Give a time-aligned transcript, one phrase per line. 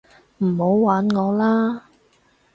[0.39, 1.85] 唔好玩我啦